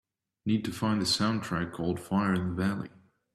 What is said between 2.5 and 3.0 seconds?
the Valley